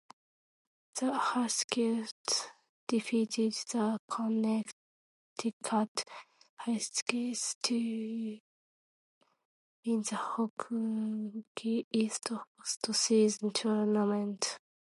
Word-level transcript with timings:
The 0.99 1.13
Huskies 1.13 2.15
defeated 2.87 3.53
the 3.71 3.99
Connecticut 4.09 6.03
Huskies 6.55 7.55
to 7.61 8.39
win 9.85 10.01
the 10.01 10.15
Hockey 10.15 11.85
East 11.91 12.23
postseason 12.83 13.53
tournament. 13.53 14.57